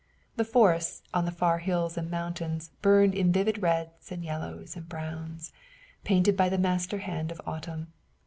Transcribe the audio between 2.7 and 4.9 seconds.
burned in vivid reds and yellows and